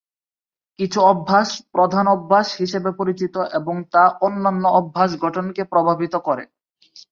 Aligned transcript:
কিছু 0.79 0.99
অভ্যাস 1.05 1.47
"প্রধান 1.73 2.05
অভ্যাস" 2.07 2.47
হিসেবে 2.59 2.89
পরিচিত 2.99 3.35
এবং 3.53 3.75
তা 3.93 4.03
অন্যান্য 4.21 4.63
অভ্যাস 4.79 5.11
গঠনকে 5.23 5.61
প্রভাবিত 5.71 6.13
করে। 6.27 6.43